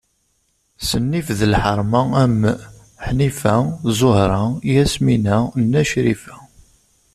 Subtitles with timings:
[0.87, 2.41] S nnif d lḥerma am:
[3.05, 3.55] Ḥnifa,
[3.97, 4.43] Zuhra,
[4.73, 5.37] Yasmina,
[5.71, 6.35] Na Crifa.